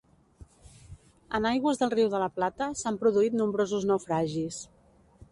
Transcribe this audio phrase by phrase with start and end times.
[1.39, 4.57] En aigües del Riu de la Plata s'han produït nombrosos naufragis.